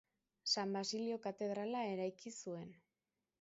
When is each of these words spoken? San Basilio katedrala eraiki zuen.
San 0.53 0.71
Basilio 0.77 1.17
katedrala 1.25 1.83
eraiki 1.91 2.35
zuen. 2.39 2.73